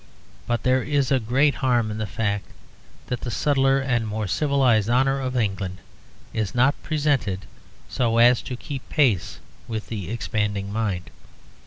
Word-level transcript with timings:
But 0.47 0.63
there 0.63 0.81
is 0.81 1.13
great 1.27 1.53
harm 1.61 1.91
in 1.91 1.99
the 1.99 2.07
fact 2.07 2.47
that 3.05 3.21
the 3.21 3.29
subtler 3.29 3.77
and 3.77 4.07
more 4.07 4.25
civilized 4.25 4.89
honour 4.89 5.21
of 5.21 5.37
England 5.37 5.77
is 6.33 6.55
not 6.55 6.73
presented 6.81 7.41
so 7.87 8.17
as 8.17 8.41
to 8.41 8.55
keep 8.55 8.89
pace 8.89 9.37
with 9.67 9.89
the 9.89 10.09
expanding 10.09 10.73
mind. 10.73 11.11